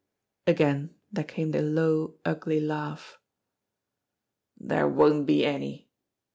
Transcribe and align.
Again 0.47 0.95
there 1.11 1.23
came 1.23 1.51
the 1.51 1.61
low, 1.61 2.15
ugly 2.25 2.59
laugh. 2.59 3.19
"There 4.57 4.87
won't 4.87 5.27
be 5.27 5.45
any! 5.45 5.89